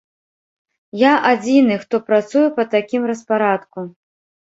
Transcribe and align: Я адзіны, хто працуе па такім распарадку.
Я 1.01 1.11
адзіны, 1.33 1.79
хто 1.83 1.95
працуе 2.09 2.47
па 2.59 2.69
такім 2.75 3.01
распарадку. 3.15 3.91